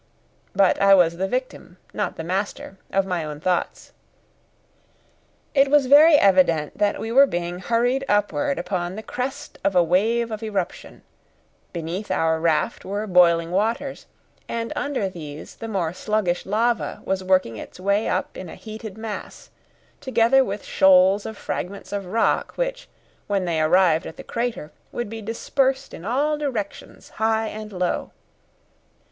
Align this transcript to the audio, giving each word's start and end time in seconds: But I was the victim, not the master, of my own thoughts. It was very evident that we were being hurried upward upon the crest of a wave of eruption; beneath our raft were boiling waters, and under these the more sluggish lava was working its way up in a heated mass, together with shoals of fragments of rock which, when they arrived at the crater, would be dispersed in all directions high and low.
But 0.55 0.81
I 0.81 0.95
was 0.95 1.17
the 1.17 1.27
victim, 1.27 1.77
not 1.93 2.15
the 2.15 2.23
master, 2.23 2.77
of 2.91 3.05
my 3.05 3.23
own 3.23 3.39
thoughts. 3.39 3.91
It 5.53 5.69
was 5.69 5.85
very 5.85 6.15
evident 6.15 6.75
that 6.79 6.99
we 6.99 7.11
were 7.11 7.27
being 7.27 7.59
hurried 7.59 8.03
upward 8.09 8.57
upon 8.57 8.95
the 8.95 9.03
crest 9.03 9.59
of 9.63 9.75
a 9.75 9.83
wave 9.83 10.31
of 10.31 10.41
eruption; 10.41 11.03
beneath 11.71 12.09
our 12.09 12.39
raft 12.39 12.83
were 12.83 13.05
boiling 13.05 13.51
waters, 13.51 14.07
and 14.49 14.73
under 14.75 15.07
these 15.07 15.57
the 15.57 15.67
more 15.67 15.93
sluggish 15.93 16.47
lava 16.47 17.03
was 17.05 17.23
working 17.23 17.57
its 17.57 17.79
way 17.79 18.07
up 18.09 18.35
in 18.35 18.49
a 18.49 18.55
heated 18.55 18.97
mass, 18.97 19.51
together 19.99 20.43
with 20.43 20.65
shoals 20.65 21.27
of 21.27 21.37
fragments 21.37 21.91
of 21.93 22.07
rock 22.07 22.53
which, 22.55 22.89
when 23.27 23.45
they 23.45 23.61
arrived 23.61 24.07
at 24.07 24.17
the 24.17 24.23
crater, 24.23 24.71
would 24.91 25.09
be 25.11 25.21
dispersed 25.21 25.93
in 25.93 26.05
all 26.05 26.39
directions 26.39 27.09
high 27.21 27.45
and 27.49 27.71
low. 27.71 28.09